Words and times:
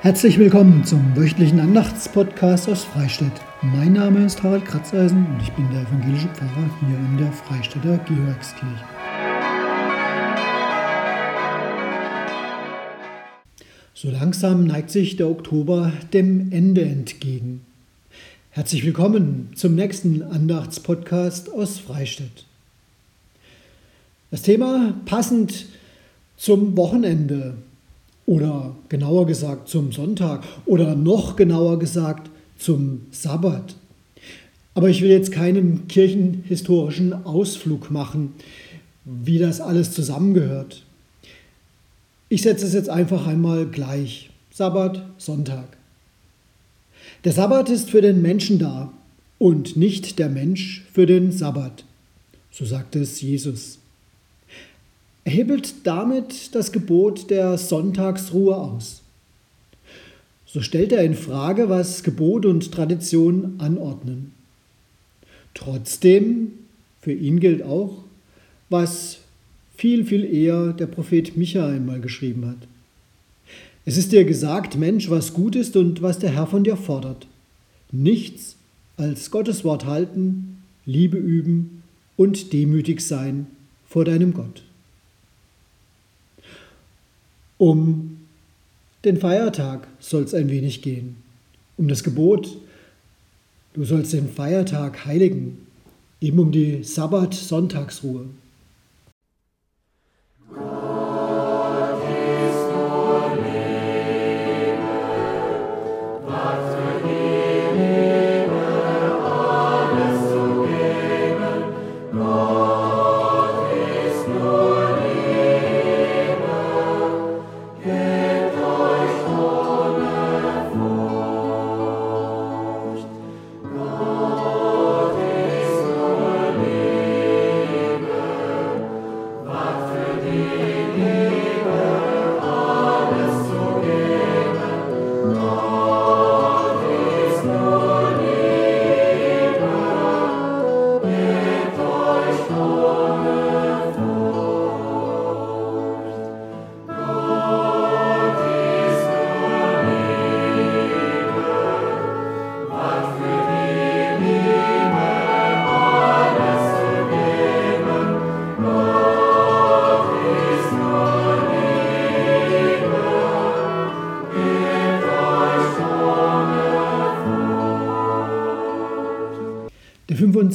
Herzlich 0.00 0.38
willkommen 0.38 0.84
zum 0.84 1.16
wöchentlichen 1.16 1.58
Andachtspodcast 1.58 2.68
aus 2.68 2.84
Freistadt. 2.84 3.32
Mein 3.62 3.94
Name 3.94 4.24
ist 4.24 4.40
Harald 4.44 4.64
Kratzeisen 4.64 5.26
und 5.26 5.42
ich 5.42 5.50
bin 5.54 5.68
der 5.72 5.82
evangelische 5.82 6.28
Pfarrer 6.28 6.70
hier 6.78 6.96
in 6.96 7.18
der 7.18 7.32
Freistädter 7.32 7.98
Georgskirche. 8.06 8.84
So 13.92 14.08
langsam 14.12 14.68
neigt 14.68 14.90
sich 14.90 15.16
der 15.16 15.28
Oktober 15.28 15.92
dem 16.12 16.52
Ende 16.52 16.82
entgegen. 16.82 17.66
Herzlich 18.50 18.86
willkommen 18.86 19.50
zum 19.56 19.74
nächsten 19.74 20.22
Andachtspodcast 20.22 21.52
aus 21.52 21.80
Freistadt. 21.80 22.46
Das 24.30 24.42
Thema 24.42 24.94
passend 25.06 25.66
zum 26.36 26.76
Wochenende 26.76 27.54
oder 28.28 28.76
genauer 28.90 29.26
gesagt 29.26 29.70
zum 29.70 29.90
Sonntag 29.90 30.44
oder 30.66 30.94
noch 30.94 31.34
genauer 31.34 31.78
gesagt 31.78 32.30
zum 32.58 33.06
Sabbat. 33.10 33.74
Aber 34.74 34.90
ich 34.90 35.00
will 35.00 35.08
jetzt 35.08 35.32
keinen 35.32 35.88
kirchenhistorischen 35.88 37.24
Ausflug 37.24 37.90
machen, 37.90 38.34
wie 39.06 39.38
das 39.38 39.62
alles 39.62 39.92
zusammengehört. 39.92 40.84
Ich 42.28 42.42
setze 42.42 42.66
es 42.66 42.74
jetzt 42.74 42.90
einfach 42.90 43.26
einmal 43.26 43.64
gleich. 43.64 44.28
Sabbat, 44.50 45.02
Sonntag. 45.16 45.78
Der 47.24 47.32
Sabbat 47.32 47.70
ist 47.70 47.88
für 47.88 48.02
den 48.02 48.20
Menschen 48.20 48.58
da 48.58 48.92
und 49.38 49.78
nicht 49.78 50.18
der 50.18 50.28
Mensch 50.28 50.84
für 50.92 51.06
den 51.06 51.32
Sabbat. 51.32 51.86
So 52.50 52.66
sagt 52.66 52.94
es 52.94 53.22
Jesus. 53.22 53.78
Er 55.28 55.34
hebelt 55.34 55.74
damit 55.84 56.54
das 56.54 56.72
Gebot 56.72 57.28
der 57.28 57.58
Sonntagsruhe 57.58 58.56
aus. 58.56 59.02
So 60.46 60.62
stellt 60.62 60.90
er 60.90 61.04
in 61.04 61.12
Frage, 61.12 61.68
was 61.68 62.02
Gebot 62.02 62.46
und 62.46 62.72
Tradition 62.72 63.56
anordnen. 63.58 64.32
Trotzdem, 65.52 66.52
für 67.02 67.12
ihn 67.12 67.40
gilt 67.40 67.62
auch, 67.62 68.04
was 68.70 69.18
viel, 69.76 70.06
viel 70.06 70.24
eher 70.24 70.72
der 70.72 70.86
Prophet 70.86 71.36
Micha 71.36 71.68
einmal 71.68 72.00
geschrieben 72.00 72.46
hat. 72.46 72.66
Es 73.84 73.98
ist 73.98 74.12
dir 74.12 74.24
gesagt, 74.24 74.78
Mensch, 74.78 75.10
was 75.10 75.34
gut 75.34 75.56
ist 75.56 75.76
und 75.76 76.00
was 76.00 76.18
der 76.18 76.30
Herr 76.30 76.46
von 76.46 76.64
dir 76.64 76.78
fordert. 76.78 77.26
Nichts 77.92 78.56
als 78.96 79.30
Gottes 79.30 79.62
Wort 79.62 79.84
halten, 79.84 80.62
Liebe 80.86 81.18
üben 81.18 81.82
und 82.16 82.54
demütig 82.54 83.02
sein 83.02 83.46
vor 83.86 84.06
deinem 84.06 84.32
Gott. 84.32 84.62
Um 87.58 88.18
den 89.04 89.18
Feiertag 89.18 89.86
soll 90.00 90.22
es 90.22 90.34
ein 90.34 90.48
wenig 90.48 90.80
gehen, 90.82 91.16
um 91.76 91.88
das 91.88 92.02
Gebot, 92.02 92.56
du 93.74 93.84
sollst 93.84 94.12
den 94.12 94.28
Feiertag 94.28 95.04
heiligen, 95.04 95.66
eben 96.20 96.38
um 96.38 96.52
die 96.52 96.82
Sabbat-Sonntagsruhe. 96.82 98.26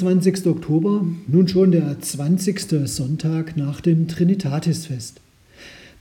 Der 0.04 0.10
25. 0.10 0.48
Oktober, 0.48 1.06
nun 1.30 1.48
schon 1.48 1.72
der 1.72 1.98
20. 1.98 2.90
Sonntag 2.90 3.56
nach 3.56 3.80
dem 3.80 4.10
Trinitatisfest. 4.10 5.22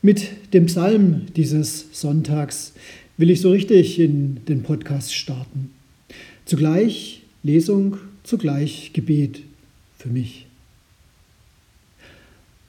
Mit 0.02 0.52
dem 0.52 0.66
Psalm 0.66 1.26
dieses 1.36 1.86
Sonntags 1.92 2.72
will 3.16 3.30
ich 3.30 3.40
so 3.40 3.52
richtig 3.52 4.00
in 4.00 4.40
den 4.48 4.64
Podcast 4.64 5.14
starten. 5.14 5.70
Zugleich 6.46 7.22
Lesung, 7.44 7.98
zugleich 8.24 8.90
Gebet 8.92 9.42
für 9.96 10.08
mich. 10.08 10.46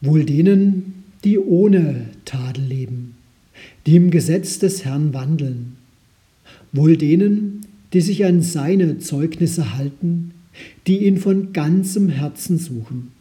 Wohl 0.01 0.25
denen, 0.25 1.03
die 1.23 1.39
ohne 1.39 2.09
Tadel 2.25 2.63
leben, 2.63 3.15
die 3.87 3.95
im 3.95 4.11
Gesetz 4.11 4.59
des 4.59 4.85
Herrn 4.85 5.15
wandeln. 5.15 5.77
Wohl 6.73 6.95
denen, 6.95 7.65
die 7.91 8.01
sich 8.01 8.23
an 8.23 8.43
seine 8.43 8.99
Zeugnisse 8.99 9.75
halten, 9.75 10.32
die 10.87 11.05
ihn 11.05 11.17
von 11.17 11.53
ganzem 11.53 12.09
Herzen 12.09 12.57
suchen, 12.57 13.11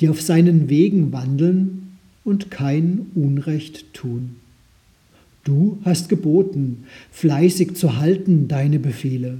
die 0.00 0.08
auf 0.08 0.20
seinen 0.20 0.68
Wegen 0.68 1.12
wandeln 1.12 1.98
und 2.24 2.50
kein 2.50 3.06
Unrecht 3.14 3.92
tun. 3.94 4.36
Du 5.44 5.78
hast 5.84 6.08
geboten, 6.08 6.84
fleißig 7.10 7.74
zu 7.74 7.96
halten 7.96 8.46
deine 8.46 8.78
Befehle. 8.78 9.38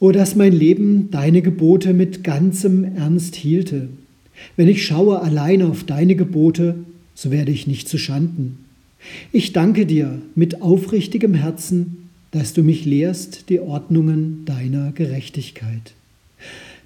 O 0.00 0.10
dass 0.12 0.34
mein 0.34 0.52
Leben 0.52 1.10
deine 1.10 1.42
Gebote 1.42 1.92
mit 1.92 2.24
ganzem 2.24 2.84
Ernst 2.96 3.36
hielte. 3.36 3.88
Wenn 4.56 4.68
ich 4.68 4.84
schaue 4.84 5.20
allein 5.20 5.62
auf 5.62 5.84
deine 5.84 6.16
Gebote, 6.16 6.76
so 7.14 7.30
werde 7.30 7.52
ich 7.52 7.66
nicht 7.66 7.88
zu 7.88 7.98
Schanden. 7.98 8.64
Ich 9.30 9.52
danke 9.52 9.86
dir 9.86 10.20
mit 10.34 10.62
aufrichtigem 10.62 11.34
Herzen 11.34 12.01
dass 12.32 12.54
du 12.54 12.62
mich 12.62 12.84
lehrst 12.84 13.48
die 13.48 13.60
Ordnungen 13.60 14.44
deiner 14.44 14.90
Gerechtigkeit. 14.92 15.94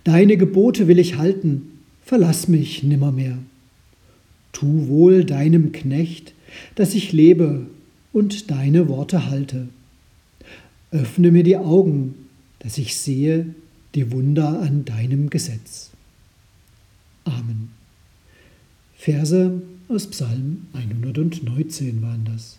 Deine 0.05 0.37
Gebote 0.37 0.87
will 0.87 0.99
ich 0.99 1.17
halten, 1.17 1.81
verlass 2.05 2.49
mich 2.49 2.83
nimmermehr. 2.83 3.39
Tu 4.53 4.89
wohl 4.89 5.25
deinem 5.25 5.73
Knecht, 5.73 6.35
dass 6.75 6.95
ich 6.95 7.13
lebe 7.13 7.67
und 8.13 8.51
deine 8.51 8.89
Worte 8.89 9.31
halte. 9.31 9.69
Öffne 10.91 11.31
mir 11.31 11.43
die 11.43 11.57
Augen, 11.57 12.15
dass 12.59 12.79
ich 12.79 12.97
sehe 12.97 13.55
die 13.95 14.13
Wunder 14.13 14.61
an 14.61 14.85
deinem 14.85 15.31
Gesetz. 15.31 15.91
Amen. 17.25 17.71
Verse 18.97 19.63
aus 19.89 20.07
Psalm 20.09 20.67
119 20.73 22.03
waren 22.03 22.25
das. 22.25 22.59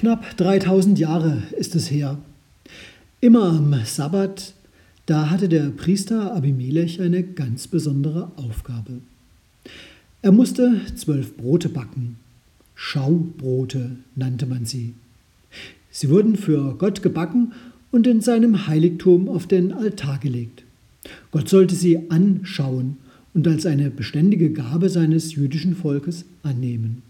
Knapp 0.00 0.34
3000 0.38 0.98
Jahre 0.98 1.42
ist 1.58 1.74
es 1.74 1.90
her. 1.90 2.16
Immer 3.20 3.50
am 3.50 3.74
Sabbat, 3.84 4.54
da 5.04 5.28
hatte 5.28 5.46
der 5.46 5.68
Priester 5.68 6.34
Abimelech 6.34 7.02
eine 7.02 7.22
ganz 7.22 7.68
besondere 7.68 8.32
Aufgabe. 8.36 9.02
Er 10.22 10.32
musste 10.32 10.80
zwölf 10.96 11.36
Brote 11.36 11.68
backen. 11.68 12.16
Schaubrote 12.74 13.96
nannte 14.16 14.46
man 14.46 14.64
sie. 14.64 14.94
Sie 15.90 16.08
wurden 16.08 16.36
für 16.36 16.76
Gott 16.78 17.02
gebacken 17.02 17.52
und 17.90 18.06
in 18.06 18.22
seinem 18.22 18.66
Heiligtum 18.66 19.28
auf 19.28 19.46
den 19.46 19.70
Altar 19.70 20.16
gelegt. 20.16 20.64
Gott 21.30 21.50
sollte 21.50 21.74
sie 21.74 22.10
anschauen 22.10 22.96
und 23.34 23.46
als 23.46 23.66
eine 23.66 23.90
beständige 23.90 24.50
Gabe 24.50 24.88
seines 24.88 25.34
jüdischen 25.34 25.76
Volkes 25.76 26.24
annehmen. 26.42 27.02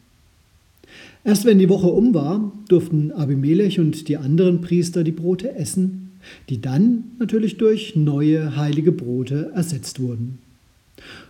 Erst 1.25 1.45
wenn 1.45 1.59
die 1.59 1.69
Woche 1.69 1.89
um 1.89 2.15
war, 2.15 2.53
durften 2.69 3.13
Abimelech 3.13 3.79
und 3.79 4.09
die 4.09 4.17
anderen 4.17 4.61
Priester 4.61 5.05
die 5.05 5.13
Brote 5.13 5.55
essen, 5.55 6.13
die 6.49 6.61
dann 6.61 7.05
natürlich 7.19 7.59
durch 7.59 7.95
neue 7.95 8.57
heilige 8.57 8.93
Brote 8.93 9.51
ersetzt 9.55 10.01
wurden. 10.01 10.39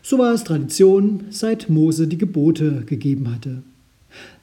So 0.02 0.18
war 0.18 0.32
es 0.32 0.44
Tradition, 0.44 1.24
seit 1.30 1.70
Mose 1.70 2.06
die 2.06 2.18
Gebote 2.18 2.82
gegeben 2.86 3.32
hatte. 3.32 3.62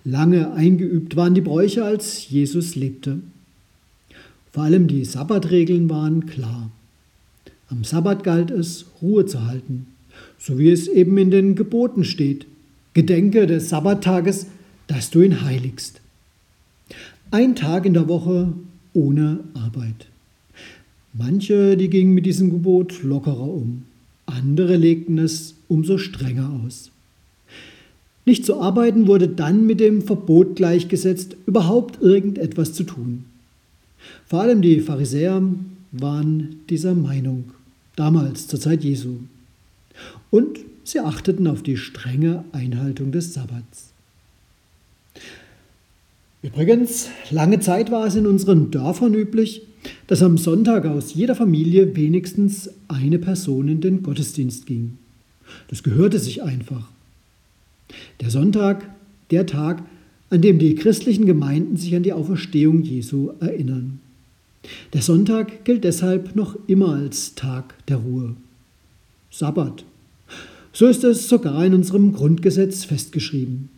Lange 0.04 0.54
eingeübt 0.54 1.16
waren 1.16 1.34
die 1.34 1.42
Bräuche, 1.42 1.84
als 1.84 2.30
Jesus 2.30 2.76
lebte. 2.76 3.20
Vor 4.52 4.64
allem 4.64 4.88
die 4.88 5.04
Sabbatregeln 5.04 5.90
waren 5.90 6.26
klar. 6.26 6.72
Am 7.70 7.84
Sabbat 7.84 8.24
galt 8.24 8.52
es, 8.52 8.86
Ruhe 9.02 9.26
zu 9.26 9.46
halten, 9.46 9.88
so 10.38 10.58
wie 10.58 10.72
es 10.72 10.88
eben 10.88 11.18
in 11.18 11.32
den 11.32 11.56
Geboten 11.56 12.06
steht. 12.06 12.48
Gedenke 12.94 13.46
des 13.46 13.70
Sabbattages 13.70 14.48
dass 14.88 15.10
du 15.10 15.22
ihn 15.22 15.42
heiligst. 15.42 16.02
Ein 17.32 17.56
Tag 17.56 17.86
in 17.86 17.94
der 17.94 18.08
Woche 18.08 18.54
ohne 18.94 19.40
Arbeit. 19.54 20.08
Manche, 21.14 21.78
die 21.78 21.90
gingen 21.90 22.14
mit 22.14 22.26
diesem 22.26 22.50
Gebot 22.50 23.04
lockerer 23.04 23.50
um, 23.50 23.84
andere 24.26 24.76
legten 24.76 25.18
es 25.18 25.56
umso 25.68 25.98
strenger 25.98 26.62
aus. 26.64 26.92
Nicht 28.26 28.46
zu 28.46 28.60
arbeiten 28.60 29.08
wurde 29.08 29.30
dann 29.30 29.66
mit 29.66 29.80
dem 29.80 30.02
Verbot 30.02 30.58
gleichgesetzt, 30.58 31.38
überhaupt 31.46 32.02
irgendetwas 32.02 32.74
zu 32.74 32.84
tun. 32.84 33.24
Vor 34.26 34.42
allem 34.42 34.62
die 34.62 34.82
Pharisäer 34.82 35.42
waren 35.94 36.60
dieser 36.70 36.94
Meinung, 36.94 37.46
damals 37.96 38.48
zur 38.48 38.60
Zeit 38.60 38.84
Jesu. 38.84 39.20
Und 40.30 40.60
sie 40.84 41.00
achteten 41.00 41.48
auf 41.48 41.64
die 41.64 41.78
strenge 41.78 42.44
Einhaltung 42.52 43.12
des 43.12 43.34
Sabbats. 43.34 43.87
Übrigens, 46.44 47.10
lange 47.32 47.60
Zeit 47.60 47.92
war 47.92 48.06
es 48.06 48.16
in 48.16 48.28
unseren 48.28 48.70
Dörfern 48.70 49.14
üblich, 49.14 49.64
dass 50.06 50.22
am 50.22 50.38
Sonntag 50.38 50.86
aus 50.86 51.14
jeder 51.14 51.36
Familie 51.36 51.96
wenigstens 51.96 52.70
eine 52.88 53.20
Person 53.20 53.68
in 53.68 53.82
den 53.82 54.04
Gottesdienst 54.04 54.66
ging. 54.66 54.98
Das 55.68 55.82
gehörte 55.82 56.20
sich 56.20 56.44
einfach. 56.44 56.90
Der 58.22 58.30
Sonntag, 58.30 58.90
der 59.32 59.46
Tag, 59.46 59.84
an 60.30 60.42
dem 60.42 60.60
die 60.60 60.76
christlichen 60.76 61.26
Gemeinden 61.26 61.78
sich 61.78 61.96
an 61.96 62.04
die 62.04 62.14
Auferstehung 62.14 62.84
Jesu 62.84 63.32
erinnern. 63.40 64.00
Der 64.94 65.02
Sonntag 65.02 65.64
gilt 65.64 65.86
deshalb 65.86 66.36
noch 66.36 66.58
immer 66.68 66.96
als 66.96 67.36
Tag 67.36 67.76
der 67.88 67.98
Ruhe. 67.98 68.36
Sabbat. 69.32 69.86
So 70.74 70.88
ist 70.88 71.04
es 71.04 71.30
sogar 71.30 71.66
in 71.66 71.74
unserem 71.74 72.14
Grundgesetz 72.14 72.84
festgeschrieben. 72.84 73.70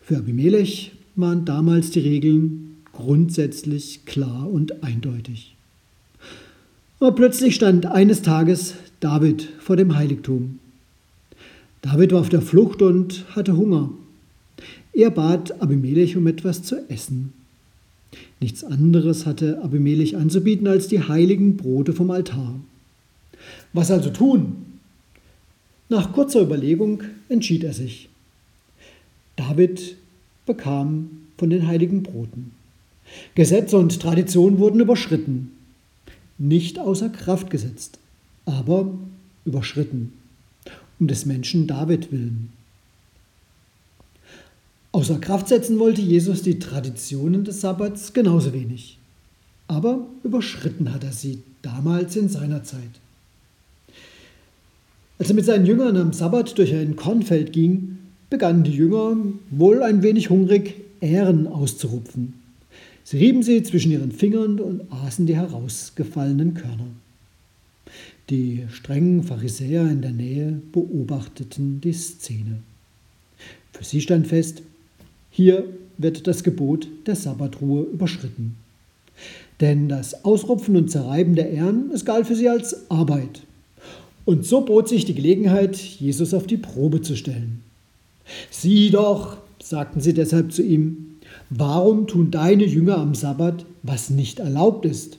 Für 0.00 0.16
Abimelech 0.16 0.92
waren 1.16 1.44
damals 1.44 1.90
die 1.90 2.00
Regeln 2.00 2.76
grundsätzlich 2.92 4.04
klar 4.04 4.48
und 4.50 4.82
eindeutig. 4.82 5.54
Aber 6.98 7.12
plötzlich 7.12 7.54
stand 7.54 7.86
eines 7.86 8.22
Tages 8.22 8.74
David 9.00 9.48
vor 9.58 9.76
dem 9.76 9.96
Heiligtum. 9.96 10.58
David 11.82 12.12
war 12.12 12.20
auf 12.20 12.28
der 12.28 12.42
Flucht 12.42 12.82
und 12.82 13.24
hatte 13.34 13.56
Hunger. 13.56 13.90
Er 14.92 15.10
bat 15.10 15.62
Abimelech 15.62 16.16
um 16.16 16.26
etwas 16.26 16.62
zu 16.62 16.76
essen. 16.90 17.32
Nichts 18.40 18.64
anderes 18.64 19.24
hatte 19.24 19.62
Abimelech 19.62 20.16
anzubieten 20.16 20.66
als 20.66 20.88
die 20.88 21.02
heiligen 21.02 21.56
Brote 21.56 21.92
vom 21.92 22.10
Altar. 22.10 22.60
Was 23.72 23.90
also 23.90 24.10
tun? 24.10 24.56
Nach 25.88 26.12
kurzer 26.12 26.42
Überlegung 26.42 27.02
entschied 27.28 27.64
er 27.64 27.72
sich. 27.72 28.08
David 29.36 29.96
bekam 30.50 31.10
von 31.38 31.48
den 31.48 31.68
heiligen 31.68 32.02
Broten. 32.02 32.50
Gesetz 33.36 33.72
und 33.72 34.00
Tradition 34.00 34.58
wurden 34.58 34.80
überschritten, 34.80 35.52
nicht 36.38 36.78
außer 36.80 37.08
Kraft 37.08 37.50
gesetzt, 37.50 37.98
aber 38.46 38.92
überschritten, 39.44 40.12
um 40.98 41.06
des 41.06 41.24
Menschen 41.24 41.68
David 41.68 42.10
willen. 42.10 42.52
Außer 44.90 45.20
Kraft 45.20 45.46
setzen 45.46 45.78
wollte 45.78 46.02
Jesus 46.02 46.42
die 46.42 46.58
Traditionen 46.58 47.44
des 47.44 47.60
Sabbats 47.60 48.12
genauso 48.12 48.52
wenig, 48.52 48.98
aber 49.68 50.04
überschritten 50.24 50.92
hat 50.92 51.04
er 51.04 51.12
sie 51.12 51.44
damals 51.62 52.16
in 52.16 52.28
seiner 52.28 52.64
Zeit. 52.64 52.98
Als 55.20 55.28
er 55.28 55.36
mit 55.36 55.44
seinen 55.44 55.66
Jüngern 55.66 55.96
am 55.96 56.12
Sabbat 56.12 56.58
durch 56.58 56.74
ein 56.74 56.96
Kornfeld 56.96 57.52
ging, 57.52 57.99
begannen 58.30 58.62
die 58.62 58.74
Jünger, 58.74 59.16
wohl 59.50 59.82
ein 59.82 60.02
wenig 60.02 60.30
hungrig, 60.30 60.76
Ähren 61.00 61.46
auszurupfen. 61.46 62.34
Sie 63.04 63.18
rieben 63.18 63.42
sie 63.42 63.62
zwischen 63.62 63.90
ihren 63.90 64.12
Fingern 64.12 64.60
und 64.60 64.90
aßen 64.92 65.26
die 65.26 65.36
herausgefallenen 65.36 66.54
Körner. 66.54 66.86
Die 68.28 68.64
strengen 68.70 69.24
Pharisäer 69.24 69.90
in 69.90 70.02
der 70.02 70.12
Nähe 70.12 70.62
beobachteten 70.70 71.80
die 71.80 71.92
Szene. 71.92 72.60
Für 73.72 73.82
sie 73.82 74.00
stand 74.00 74.28
fest, 74.28 74.62
hier 75.30 75.64
wird 75.98 76.26
das 76.26 76.44
Gebot 76.44 76.86
der 77.06 77.16
Sabbatruhe 77.16 77.82
überschritten. 77.82 78.54
Denn 79.60 79.88
das 79.88 80.24
Ausrupfen 80.24 80.76
und 80.76 80.90
Zerreiben 80.90 81.34
der 81.34 81.50
Ähren, 81.50 81.90
es 81.92 82.04
galt 82.04 82.26
für 82.26 82.36
sie 82.36 82.48
als 82.48 82.90
Arbeit. 82.90 83.42
Und 84.24 84.46
so 84.46 84.60
bot 84.60 84.88
sich 84.88 85.04
die 85.04 85.14
Gelegenheit, 85.14 85.76
Jesus 85.76 86.32
auf 86.32 86.46
die 86.46 86.56
Probe 86.56 87.02
zu 87.02 87.16
stellen. 87.16 87.62
Sieh 88.50 88.90
doch, 88.90 89.36
sagten 89.62 90.00
sie 90.00 90.14
deshalb 90.14 90.52
zu 90.52 90.62
ihm, 90.62 91.16
warum 91.50 92.06
tun 92.06 92.30
deine 92.30 92.64
Jünger 92.64 92.98
am 92.98 93.14
Sabbat, 93.14 93.64
was 93.82 94.10
nicht 94.10 94.38
erlaubt 94.38 94.84
ist? 94.84 95.18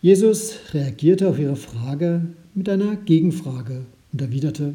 Jesus 0.00 0.54
reagierte 0.72 1.28
auf 1.28 1.38
ihre 1.38 1.56
Frage 1.56 2.22
mit 2.54 2.68
einer 2.68 2.96
Gegenfrage 2.96 3.82
und 4.12 4.22
erwiderte, 4.22 4.74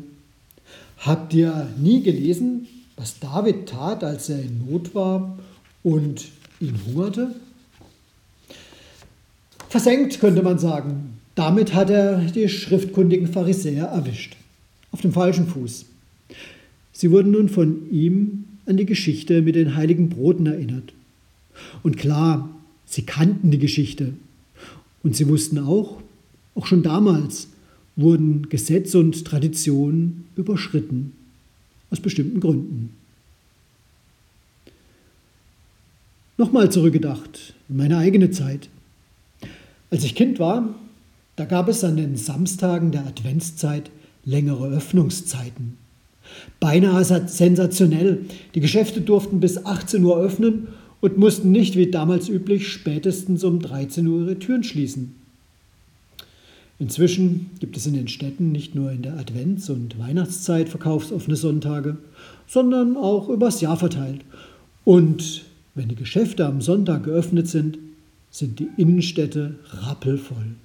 Habt 0.97 1.33
ihr 1.33 1.67
nie 1.77 2.01
gelesen, 2.01 2.67
was 2.95 3.19
David 3.19 3.67
tat, 3.67 4.03
als 4.03 4.29
er 4.29 4.39
in 4.39 4.65
Not 4.69 4.95
war 4.95 5.37
und 5.83 6.25
ihn 6.61 6.79
hungerte? 6.85 7.35
Versenkt 9.67 10.19
könnte 10.19 10.43
man 10.43 10.59
sagen. 10.59 11.19
Damit 11.35 11.73
hat 11.73 11.89
er 11.89 12.19
die 12.19 12.47
schriftkundigen 12.47 13.27
Pharisäer 13.27 13.85
erwischt. 13.85 14.37
Auf 14.91 15.01
dem 15.01 15.11
falschen 15.11 15.47
Fuß. 15.47 15.85
Sie 16.93 17.11
wurden 17.11 17.31
nun 17.31 17.49
von 17.49 17.91
ihm 17.91 18.45
an 18.65 18.77
die 18.77 18.85
Geschichte 18.85 19.41
mit 19.41 19.55
den 19.55 19.75
heiligen 19.75 20.09
Broten 20.09 20.45
erinnert. 20.45 20.93
Und 21.81 21.97
klar, 21.97 22.49
sie 22.85 23.01
kannten 23.01 23.51
die 23.51 23.59
Geschichte. 23.59 24.13
Und 25.01 25.15
sie 25.15 25.27
wussten 25.27 25.57
auch, 25.57 26.01
auch 26.55 26.65
schon 26.65 26.83
damals 26.83 27.49
wurden 27.95 28.47
Gesetze 28.49 28.99
und 28.99 29.25
Traditionen 29.25 30.25
überschritten, 30.35 31.13
aus 31.89 31.99
bestimmten 31.99 32.39
Gründen. 32.39 32.91
Nochmal 36.37 36.71
zurückgedacht, 36.71 37.53
in 37.69 37.77
meine 37.77 37.97
eigene 37.97 38.31
Zeit. 38.31 38.69
Als 39.91 40.03
ich 40.03 40.15
Kind 40.15 40.39
war, 40.39 40.73
da 41.35 41.45
gab 41.45 41.67
es 41.67 41.83
an 41.83 41.97
den 41.97 42.15
Samstagen 42.15 42.91
der 42.91 43.05
Adventszeit 43.05 43.91
längere 44.25 44.69
Öffnungszeiten. 44.69 45.77
Beinahe 46.59 47.03
sensationell. 47.03 48.25
Die 48.55 48.59
Geschäfte 48.59 49.01
durften 49.01 49.39
bis 49.39 49.65
18 49.65 50.03
Uhr 50.03 50.17
öffnen 50.17 50.67
und 51.01 51.17
mussten 51.17 51.51
nicht 51.51 51.75
wie 51.75 51.91
damals 51.91 52.29
üblich 52.29 52.69
spätestens 52.69 53.43
um 53.43 53.59
13 53.59 54.07
Uhr 54.07 54.21
ihre 54.21 54.39
Türen 54.39 54.63
schließen. 54.63 55.15
Inzwischen 56.79 57.51
gibt 57.59 57.77
es 57.77 57.85
in 57.85 57.93
den 57.93 58.07
Städten 58.07 58.51
nicht 58.51 58.75
nur 58.75 58.91
in 58.91 59.03
der 59.03 59.17
Advents- 59.17 59.69
und 59.69 59.99
Weihnachtszeit 59.99 60.69
verkaufsoffene 60.69 61.35
Sonntage, 61.35 61.97
sondern 62.47 62.97
auch 62.97 63.29
übers 63.29 63.61
Jahr 63.61 63.77
verteilt. 63.77 64.21
Und 64.83 65.43
wenn 65.75 65.87
die 65.87 65.95
Geschäfte 65.95 66.45
am 66.45 66.61
Sonntag 66.61 67.03
geöffnet 67.03 67.47
sind, 67.47 67.77
sind 68.31 68.59
die 68.59 68.69
Innenstädte 68.77 69.55
rappelvoll. 69.71 70.55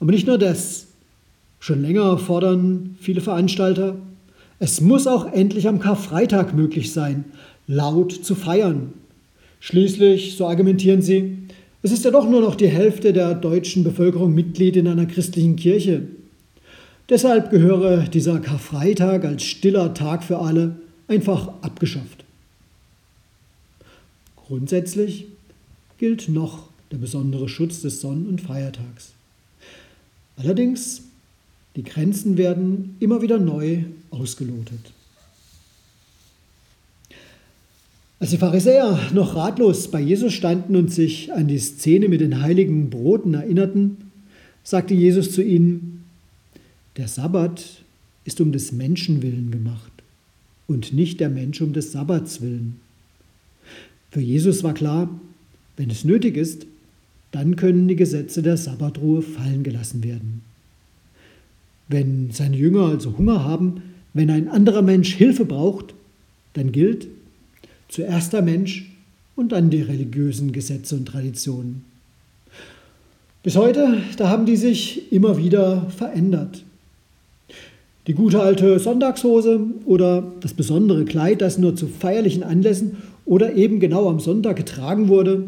Aber 0.00 0.10
nicht 0.10 0.26
nur 0.26 0.38
das. 0.38 0.88
Schon 1.60 1.82
länger 1.82 2.18
fordern 2.18 2.96
viele 2.98 3.20
Veranstalter, 3.20 3.96
es 4.62 4.80
muss 4.80 5.08
auch 5.08 5.32
endlich 5.32 5.66
am 5.66 5.80
Karfreitag 5.80 6.54
möglich 6.54 6.92
sein, 6.92 7.24
laut 7.66 8.12
zu 8.12 8.36
feiern. 8.36 8.92
Schließlich, 9.58 10.36
so 10.36 10.46
argumentieren 10.46 11.02
sie, 11.02 11.36
es 11.82 11.90
ist 11.90 12.04
ja 12.04 12.12
doch 12.12 12.30
nur 12.30 12.40
noch 12.40 12.54
die 12.54 12.68
Hälfte 12.68 13.12
der 13.12 13.34
deutschen 13.34 13.82
Bevölkerung 13.82 14.32
Mitglied 14.32 14.76
in 14.76 14.86
einer 14.86 15.06
christlichen 15.06 15.56
Kirche. 15.56 16.02
Deshalb 17.08 17.50
gehöre 17.50 18.04
dieser 18.04 18.38
Karfreitag 18.38 19.24
als 19.24 19.42
stiller 19.42 19.94
Tag 19.94 20.22
für 20.22 20.38
alle 20.38 20.76
einfach 21.08 21.48
abgeschafft. 21.62 22.24
Grundsätzlich 24.36 25.26
gilt 25.98 26.28
noch 26.28 26.68
der 26.92 26.98
besondere 26.98 27.48
Schutz 27.48 27.82
des 27.82 28.00
Sonn- 28.00 28.28
und 28.28 28.40
Feiertags. 28.40 29.14
Allerdings, 30.36 31.02
die 31.74 31.82
Grenzen 31.82 32.36
werden 32.36 32.94
immer 33.00 33.22
wieder 33.22 33.40
neu 33.40 33.82
ausgelotet. 34.12 34.92
Als 38.22 38.30
die 38.30 38.38
Pharisäer 38.38 39.10
noch 39.12 39.34
ratlos 39.34 39.90
bei 39.90 40.00
Jesus 40.00 40.32
standen 40.32 40.76
und 40.76 40.92
sich 40.92 41.32
an 41.32 41.48
die 41.48 41.58
Szene 41.58 42.08
mit 42.08 42.20
den 42.20 42.40
heiligen 42.40 42.88
Broten 42.88 43.34
erinnerten, 43.34 43.96
sagte 44.62 44.94
Jesus 44.94 45.32
zu 45.32 45.42
ihnen, 45.42 46.04
der 46.96 47.08
Sabbat 47.08 47.82
ist 48.24 48.40
um 48.40 48.52
des 48.52 48.70
Menschen 48.70 49.22
willen 49.22 49.50
gemacht 49.50 49.90
und 50.68 50.92
nicht 50.92 51.18
der 51.18 51.30
Mensch 51.30 51.60
um 51.60 51.72
des 51.72 51.90
Sabbats 51.90 52.40
willen. 52.40 52.76
Für 54.12 54.20
Jesus 54.20 54.62
war 54.62 54.74
klar, 54.74 55.08
wenn 55.76 55.90
es 55.90 56.04
nötig 56.04 56.36
ist, 56.36 56.66
dann 57.32 57.56
können 57.56 57.88
die 57.88 57.96
Gesetze 57.96 58.42
der 58.42 58.56
Sabbatruhe 58.56 59.22
fallen 59.22 59.64
gelassen 59.64 60.04
werden. 60.04 60.42
Wenn 61.88 62.30
seine 62.30 62.56
Jünger 62.56 62.86
also 62.86 63.16
Hunger 63.18 63.42
haben, 63.42 63.82
wenn 64.14 64.30
ein 64.30 64.48
anderer 64.48 64.82
Mensch 64.82 65.14
Hilfe 65.14 65.44
braucht, 65.44 65.94
dann 66.54 66.72
gilt, 66.72 67.08
Zuerst 67.92 68.32
der 68.32 68.40
Mensch 68.40 68.90
und 69.36 69.52
dann 69.52 69.68
die 69.68 69.82
religiösen 69.82 70.52
Gesetze 70.52 70.96
und 70.96 71.04
Traditionen. 71.04 71.84
Bis 73.42 73.54
heute, 73.54 73.98
da 74.16 74.30
haben 74.30 74.46
die 74.46 74.56
sich 74.56 75.12
immer 75.12 75.36
wieder 75.36 75.90
verändert. 75.90 76.64
Die 78.06 78.14
gute 78.14 78.40
alte 78.40 78.78
Sonntagshose 78.78 79.60
oder 79.84 80.24
das 80.40 80.54
besondere 80.54 81.04
Kleid, 81.04 81.42
das 81.42 81.58
nur 81.58 81.76
zu 81.76 81.86
feierlichen 81.86 82.44
Anlässen 82.44 82.96
oder 83.26 83.56
eben 83.56 83.78
genau 83.78 84.08
am 84.08 84.20
Sonntag 84.20 84.56
getragen 84.56 85.08
wurde, 85.08 85.44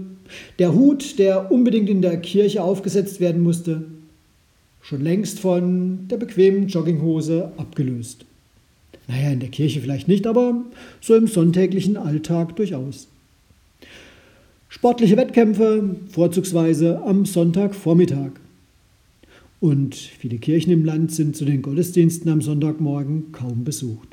der 0.59 0.75
Hut, 0.75 1.19
der 1.19 1.51
unbedingt 1.51 1.89
in 1.89 2.03
der 2.03 2.19
Kirche 2.19 2.63
aufgesetzt 2.63 3.21
werden 3.21 3.43
musste, 3.43 3.87
schon 4.83 5.03
längst 5.03 5.41
von 5.41 6.09
der 6.09 6.19
bequemen 6.19 6.69
Jogginghose 6.69 7.53
abgelöst. 7.57 8.27
Naja, 9.07 9.31
in 9.31 9.41
der 9.41 9.51
Kirche 9.51 9.81
vielleicht 9.81 10.09
nicht, 10.09 10.27
aber 10.27 10.63
so 11.01 11.15
im 11.15 11.27
sonntäglichen 11.27 11.97
Alltag 11.97 12.57
durchaus. 12.57 13.09
Sportliche 14.69 15.17
Wettkämpfe, 15.17 15.97
vorzugsweise 16.09 17.03
am 17.05 17.27
Sonntagvormittag. 17.27 18.33
Und 19.61 19.95
viele 19.95 20.39
Kirchen 20.39 20.73
im 20.73 20.85
Land 20.85 21.13
sind 21.13 21.37
zu 21.37 21.45
den 21.45 21.63
Gottesdiensten 21.63 22.31
am 22.31 22.43
Sonntagmorgen 22.43 23.33
kaum 23.33 23.65
besucht. 23.65 24.09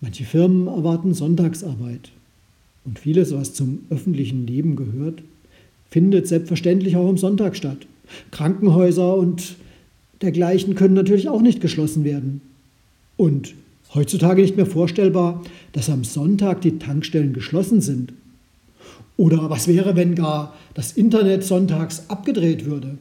Manche 0.00 0.24
Firmen 0.24 0.66
erwarten 0.66 1.14
Sonntagsarbeit. 1.14 2.10
Und 2.84 2.98
vieles, 2.98 3.34
was 3.34 3.54
zum 3.54 3.80
öffentlichen 3.90 4.46
Leben 4.46 4.76
gehört, 4.76 5.22
findet 5.90 6.28
selbstverständlich 6.28 6.96
auch 6.96 7.08
am 7.08 7.18
Sonntag 7.18 7.56
statt. 7.56 7.86
Krankenhäuser 8.30 9.16
und 9.16 9.56
dergleichen 10.22 10.74
können 10.74 10.94
natürlich 10.94 11.28
auch 11.28 11.42
nicht 11.42 11.60
geschlossen 11.60 12.04
werden. 12.04 12.40
Und 13.20 13.54
heutzutage 13.92 14.40
nicht 14.40 14.56
mehr 14.56 14.64
vorstellbar, 14.64 15.44
dass 15.72 15.90
am 15.90 16.04
Sonntag 16.04 16.62
die 16.62 16.78
Tankstellen 16.78 17.34
geschlossen 17.34 17.82
sind. 17.82 18.14
Oder 19.18 19.50
was 19.50 19.68
wäre, 19.68 19.94
wenn 19.94 20.14
gar 20.14 20.56
das 20.72 20.92
Internet 20.92 21.44
sonntags 21.44 22.04
abgedreht 22.08 22.64
würde? 22.64 22.96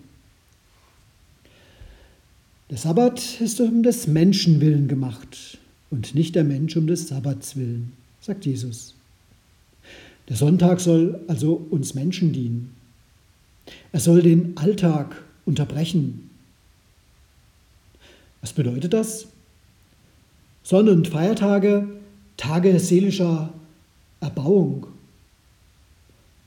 Der 2.69 2.77
Sabbat 2.77 3.39
ist 3.39 3.61
um 3.61 3.81
des 3.81 4.07
Menschen 4.07 4.59
willen 4.59 4.89
gemacht 4.89 5.57
und 5.89 6.13
nicht 6.15 6.35
der 6.35 6.43
Mensch 6.43 6.75
um 6.75 6.85
des 6.85 7.07
Sabbats 7.07 7.55
willen, 7.55 7.93
sagt 8.19 8.45
Jesus. 8.45 8.95
Der 10.27 10.35
Sonntag 10.35 10.81
soll 10.81 11.21
also 11.29 11.65
uns 11.69 11.93
Menschen 11.93 12.33
dienen. 12.33 12.75
Er 13.93 14.01
soll 14.01 14.21
den 14.21 14.57
Alltag 14.57 15.23
unterbrechen. 15.45 16.29
Was 18.41 18.51
bedeutet 18.51 18.91
das? 18.91 19.25
Sonn- 20.69 20.87
und 20.87 21.07
Feiertage, 21.07 21.87
Tage 22.37 22.79
seelischer 22.79 23.51
Erbauung, 24.19 24.85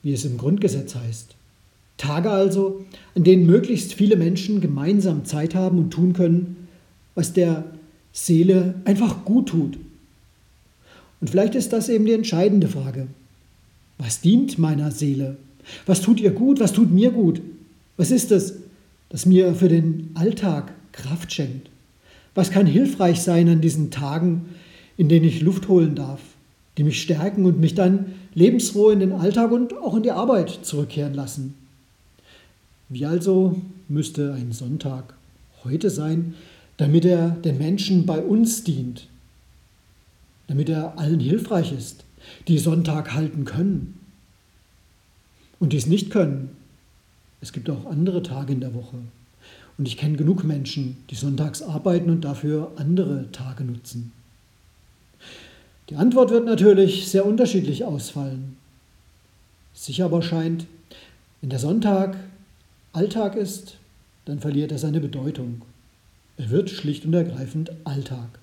wie 0.05 0.13
es 0.13 0.25
im 0.25 0.39
Grundgesetz 0.39 0.95
heißt. 0.95 1.35
Tage 1.97 2.31
also, 2.31 2.85
an 3.17 3.25
denen 3.25 3.47
möglichst 3.47 3.95
viele 3.95 4.15
Menschen 4.15 4.61
gemeinsam 4.61 5.25
Zeit 5.25 5.57
haben 5.57 5.79
und 5.79 5.91
tun 5.91 6.13
können, 6.13 6.69
was 7.17 7.33
der 7.33 7.65
Seele 8.13 8.77
einfach 8.85 9.25
gut 9.25 9.49
tut. 9.49 9.77
Und 11.21 11.31
vielleicht 11.31 11.57
ist 11.57 11.73
das 11.73 11.89
eben 11.89 12.07
die 12.07 12.13
entscheidende 12.13 12.69
Frage. 12.69 13.09
Was 13.99 14.21
dient 14.21 14.57
meiner 14.57 14.93
Seele? 14.93 15.37
Was 15.85 16.01
tut 16.01 16.21
ihr 16.21 16.31
gut? 16.31 16.61
Was 16.61 16.73
tut 16.73 16.93
mir 16.93 17.11
gut? 17.11 17.43
Was 17.97 18.13
ist 18.13 18.31
es, 18.31 18.55
das 19.09 19.27
mir 19.27 19.53
für 19.57 19.69
den 19.69 20.13
Alltag 20.15 20.73
Kraft 20.93 21.33
schenkt? 21.33 21.72
Was 22.35 22.51
kann 22.51 22.67
hilfreich 22.67 23.21
sein 23.21 23.49
an 23.49 23.61
diesen 23.61 23.91
Tagen, 23.91 24.47
in 24.97 25.09
denen 25.09 25.27
ich 25.27 25.43
Luft 25.43 25.69
holen 25.69 25.95
darf, 25.95 26.21
die 26.79 26.85
mich 26.85 27.03
stärken 27.03 27.45
und 27.45 27.61
mich 27.61 27.75
dann 27.75 28.15
lebensfroh 28.35 28.91
in 28.91 29.01
den 29.01 29.13
Alltag 29.13 29.53
und 29.53 29.77
auch 29.77 29.97
in 29.97 30.03
die 30.03 30.13
Arbeit 30.13 30.51
zurückkehren 30.63 31.15
lassen? 31.15 31.55
Wie 32.89 33.07
also 33.07 33.61
müsste 33.89 34.35
ein 34.35 34.53
Sonntag 34.53 35.15
heute 35.65 35.91
sein, 35.91 36.35
damit 36.77 37.05
er 37.05 37.31
den 37.31 37.59
Menschen 37.59 38.07
bei 38.07 38.21
uns 38.21 38.65
dient, 38.65 39.07
damit 40.47 40.69
er 40.69 40.99
allen 40.99 41.21
hilfreich 41.21 41.73
ist, 41.73 42.05
die 42.49 42.59
Sonntag 42.59 43.15
halten 43.15 43.45
können 43.45 43.99
und 45.59 45.73
dies 45.73 45.87
nicht 45.87 46.11
können. 46.11 46.51
Es 47.41 47.53
gibt 47.53 47.69
auch 47.71 47.87
andere 47.87 48.23
Tage 48.23 48.53
in 48.53 48.61
der 48.61 48.75
Woche, 48.75 48.97
und 49.79 49.89
ich 49.89 49.97
kenne 49.97 50.17
genug 50.17 50.45
Menschen, 50.45 50.99
die 51.11 51.15
sonntags 51.15 51.63
arbeiten 51.63 52.11
und 52.11 52.23
dafür 52.23 52.73
andere 52.77 53.31
Tage 53.33 53.65
nutzen. 53.65 54.13
Die 55.89 55.97
Antwort 55.97 56.31
wird 56.31 56.47
natürlich 56.47 57.09
sehr 57.09 57.27
unterschiedlich 57.27 57.85
ausfallen. 57.85 58.57
Sicher 59.75 60.07
aber 60.07 60.23
scheint, 60.23 60.67
wenn 61.41 61.51
der 61.51 61.59
Sonntag 61.59 62.17
Alltag 62.93 63.37
ist, 63.37 63.79
dann 64.27 64.39
verliert 64.39 64.71
er 64.71 64.79
seine 64.79 65.01
Bedeutung. 65.01 65.63
Er 66.37 66.51
wird 66.51 66.71
schlicht 66.71 67.05
und 67.05 67.15
ergreifend 67.15 67.73
Alltag. 67.85 68.39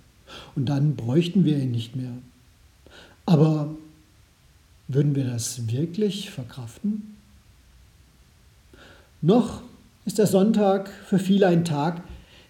Und 0.56 0.68
dann 0.68 0.96
bräuchten 0.96 1.46
wir 1.46 1.58
ihn 1.58 1.72
nicht 1.72 1.96
mehr. 1.96 2.12
Aber 3.26 3.76
würden 4.88 5.16
wir 5.16 5.26
das 5.26 5.72
wirklich 5.72 6.30
verkraften? 6.30 7.16
Noch 9.22 9.62
ist 10.10 10.18
der 10.18 10.26
Sonntag 10.26 10.90
für 11.06 11.20
viele 11.20 11.46
ein 11.46 11.66
Tag, 11.66 12.02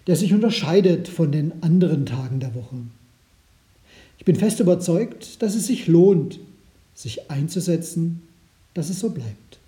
der 0.06 0.16
sich 0.16 0.32
unterscheidet 0.32 1.08
von 1.08 1.30
den 1.30 1.62
anderen 1.62 2.06
Tagen 2.06 2.40
der 2.40 2.54
Woche. 2.54 2.76
Ich 4.16 4.24
bin 4.24 4.34
fest 4.34 4.60
überzeugt, 4.60 5.42
dass 5.42 5.54
es 5.54 5.66
sich 5.66 5.86
lohnt, 5.86 6.40
sich 6.94 7.30
einzusetzen, 7.30 8.22
dass 8.72 8.88
es 8.88 9.00
so 9.00 9.10
bleibt. 9.10 9.58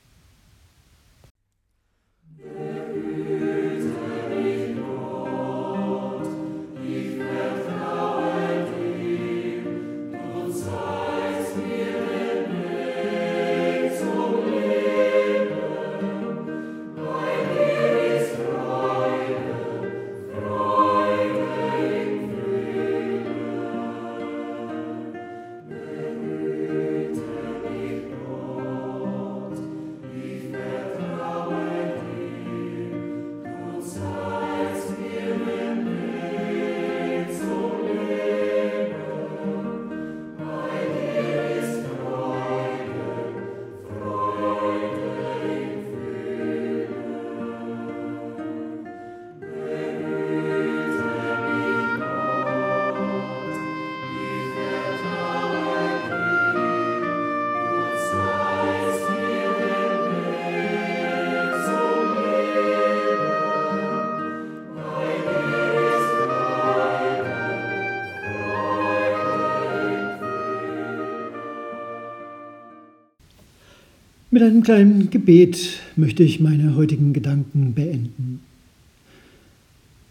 Mit 74.42 74.50
einem 74.50 74.62
kleinen 74.64 75.08
Gebet 75.08 75.78
möchte 75.94 76.24
ich 76.24 76.40
meine 76.40 76.74
heutigen 76.74 77.12
Gedanken 77.12 77.74
beenden. 77.74 78.40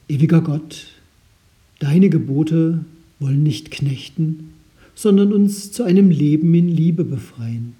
Ewiger 0.07 0.39
Gott, 0.39 0.87
deine 1.79 2.09
Gebote 2.09 2.85
wollen 3.19 3.43
nicht 3.43 3.71
knechten, 3.71 4.53
sondern 4.95 5.33
uns 5.33 5.73
zu 5.73 5.83
einem 5.83 6.11
Leben 6.11 6.53
in 6.53 6.69
Liebe 6.69 7.03
befreien. 7.03 7.73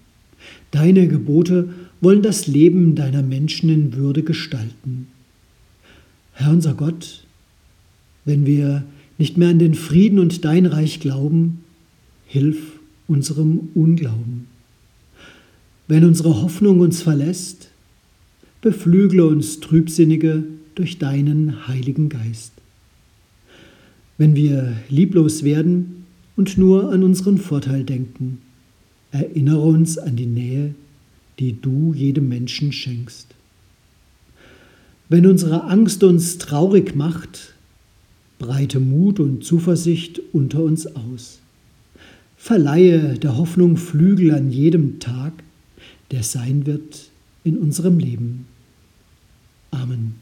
Deine 0.72 1.08
Gebote 1.08 1.70
wollen 2.02 2.22
das 2.22 2.48
Leben 2.48 2.96
deiner 2.96 3.24
Menschen 3.24 3.70
in 3.70 3.94
Würde 3.94 4.22
gestalten. 4.22 5.08
Herr 6.34 6.52
unser 6.52 6.74
Gott, 6.74 7.24
wenn 8.26 8.46
wir 8.46 8.84
nicht 9.18 9.38
mehr 9.38 9.52
an 9.52 9.60
den 9.60 9.74
Frieden 9.74 10.20
und 10.20 10.44
dein 10.44 10.66
Reich 10.66 11.00
glauben, 11.00 11.64
hilf 12.26 12.78
unserem 13.08 13.70
Unglauben. 13.74 14.52
Wenn 15.92 16.06
unsere 16.06 16.42
Hoffnung 16.42 16.80
uns 16.80 17.02
verlässt, 17.02 17.70
beflügle 18.62 19.26
uns 19.26 19.60
Trübsinnige 19.60 20.46
durch 20.74 21.00
deinen 21.00 21.68
Heiligen 21.68 22.08
Geist. 22.08 22.54
Wenn 24.18 24.34
wir 24.34 24.72
lieblos 24.88 25.44
werden 25.44 26.06
und 26.38 26.58
nur 26.58 26.94
an 26.94 27.04
unseren 27.04 27.38
Vorteil 27.38 27.84
denken, 27.84 28.38
erinnere 29.12 29.64
uns 29.64 29.98
an 29.98 30.16
die 30.16 30.28
Nähe, 30.28 30.76
die 31.40 31.60
du 31.62 31.94
jedem 31.94 32.30
Menschen 32.30 32.72
schenkst. 32.72 33.28
Wenn 35.10 35.26
unsere 35.26 35.66
Angst 35.66 36.06
uns 36.06 36.38
traurig 36.38 36.96
macht, 36.96 37.54
breite 38.40 38.80
Mut 38.80 39.20
und 39.20 39.44
Zuversicht 39.44 40.22
unter 40.32 40.64
uns 40.64 40.88
aus. 40.88 41.42
Verleihe 42.38 43.20
der 43.20 43.36
Hoffnung 43.36 43.76
Flügel 43.76 44.32
an 44.32 44.52
jedem 44.52 45.02
Tag, 45.02 45.34
der 46.12 46.24
sein 46.24 46.66
wird 46.66 47.10
in 47.44 47.58
unserem 47.58 47.98
Leben. 47.98 48.48
Amen. 49.72 50.16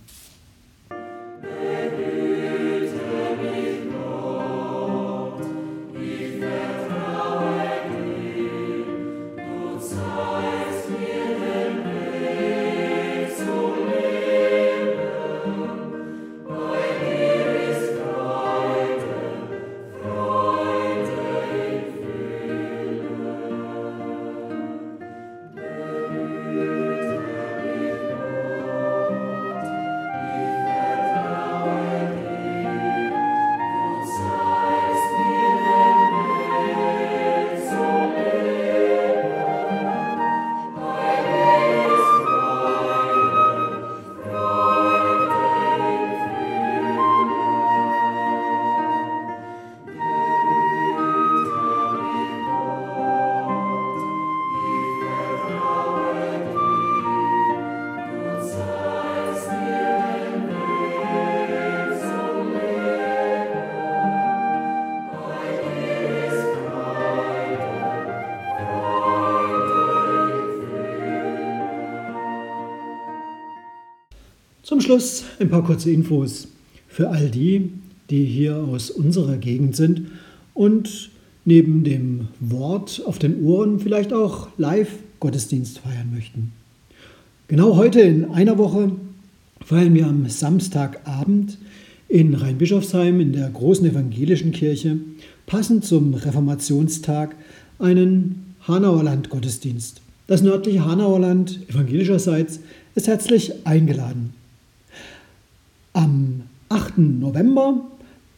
Schluss 74.89 75.23
ein 75.37 75.49
paar 75.49 75.63
kurze 75.63 75.91
Infos 75.91 76.47
für 76.87 77.11
all 77.11 77.29
die, 77.29 77.69
die 78.09 78.25
hier 78.25 78.55
aus 78.55 78.89
unserer 78.89 79.37
Gegend 79.37 79.75
sind 79.75 80.07
und 80.55 81.11
neben 81.45 81.83
dem 81.83 82.29
Wort 82.39 83.03
auf 83.05 83.19
den 83.19 83.43
Ohren 83.43 83.79
vielleicht 83.79 84.13
auch 84.13 84.47
live 84.57 84.89
Gottesdienst 85.19 85.77
feiern 85.77 86.09
möchten. 86.11 86.53
Genau 87.47 87.75
heute 87.75 88.01
in 88.01 88.31
einer 88.31 88.57
Woche 88.57 88.93
feiern 89.63 89.93
wir 89.93 90.07
am 90.07 90.27
Samstagabend 90.27 91.59
in 92.07 92.33
Rheinbischofsheim 92.33 93.19
in 93.19 93.31
der 93.31 93.47
großen 93.51 93.85
evangelischen 93.85 94.53
Kirche, 94.53 94.97
passend 95.45 95.85
zum 95.85 96.15
Reformationstag, 96.15 97.35
einen 97.77 98.55
Hanauerland 98.61 99.29
Gottesdienst. 99.29 100.01
Das 100.25 100.41
nördliche 100.41 100.83
Hanauerland 100.83 101.59
evangelischerseits 101.69 102.59
ist 102.95 103.05
herzlich 103.05 103.53
eingeladen. 103.67 104.33
Am 105.99 106.43
8. 106.69 106.97
November, 106.97 107.81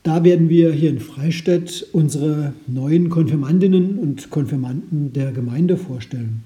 da 0.02 0.24
werden 0.24 0.50
wir 0.50 0.72
hier 0.72 0.90
in 0.90 1.00
Freistädt 1.00 1.86
unsere 1.94 2.54
neuen 2.66 3.10
Konfirmandinnen 3.10 4.00
und 4.00 4.32
Konfirmanden 4.32 5.14
der 5.14 5.32
Gemeinde 5.32 5.78
vorstellen. 5.78 6.42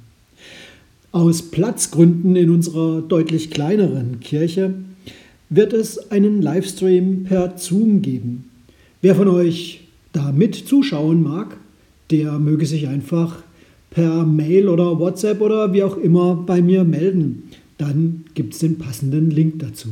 Aus 1.14 1.42
Platzgründen 1.42 2.36
in 2.36 2.50
unserer 2.50 3.02
deutlich 3.02 3.50
kleineren 3.50 4.20
Kirche 4.20 4.74
wird 5.50 5.72
es 5.72 6.12
einen 6.12 6.42
Livestream 6.42 7.24
per 7.24 7.58
Zoom 7.58 8.02
geben. 8.02 8.50
Wer 9.02 9.16
von 9.16 9.30
euch 9.30 9.88
da 10.12 10.34
mit 10.34 10.56
zuschauen 10.56 11.24
mag, 11.24 11.56
der 12.12 12.40
möge 12.40 12.66
sich 12.66 12.90
einfach 12.90 13.42
per 13.90 14.26
Mail 14.26 14.68
oder 14.68 15.00
WhatsApp 15.00 15.40
oder 15.40 15.72
wie 15.72 15.84
auch 15.84 15.96
immer 15.96 16.36
bei 16.36 16.62
mir 16.62 16.84
melden. 16.84 17.44
Dann 17.78 18.26
gibt 18.34 18.54
es 18.54 18.60
den 18.60 18.78
passenden 18.78 19.32
Link 19.32 19.60
dazu. 19.60 19.88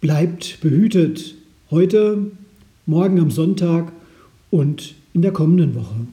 Bleibt 0.00 0.62
behütet 0.62 1.34
heute, 1.70 2.30
morgen 2.86 3.20
am 3.20 3.30
Sonntag 3.30 3.92
und 4.48 4.94
in 5.12 5.20
der 5.20 5.30
kommenden 5.30 5.74
Woche. 5.74 6.06